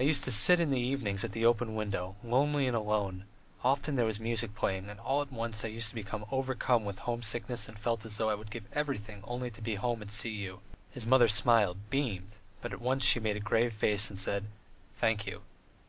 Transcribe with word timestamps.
"I 0.00 0.02
used 0.02 0.24
to 0.24 0.32
sit 0.32 0.58
in 0.58 0.70
the 0.70 0.80
evenings 0.80 1.22
at 1.22 1.30
the 1.30 1.44
open 1.46 1.76
window, 1.76 2.16
lonely 2.24 2.66
and 2.66 2.74
alone; 2.74 3.24
often 3.62 3.94
there 3.94 4.04
was 4.04 4.18
music 4.18 4.52
playing, 4.56 4.90
and 4.90 4.98
all 4.98 5.22
at 5.22 5.30
once 5.32 5.64
I 5.64 5.68
used 5.68 5.88
to 5.90 5.94
be 5.94 6.04
overcome 6.32 6.84
with 6.84 6.98
homesickness 6.98 7.68
and 7.68 7.78
felt 7.78 8.04
as 8.04 8.16
though 8.16 8.30
I 8.30 8.34
would 8.34 8.50
give 8.50 8.64
everything 8.72 9.20
only 9.22 9.52
to 9.52 9.62
be 9.62 9.74
at 9.74 9.78
home 9.80 10.02
and 10.02 10.10
see 10.10 10.30
you." 10.34 10.58
His 10.90 11.06
mother 11.06 11.28
smiled, 11.28 11.76
beamed, 11.88 12.34
but 12.62 12.72
at 12.72 12.80
once 12.80 13.04
she 13.04 13.20
made 13.20 13.36
a 13.36 13.38
grave 13.38 13.72
face 13.72 14.10
and 14.10 14.18
said: 14.18 14.46
"Thank 14.96 15.24
you." 15.24 15.42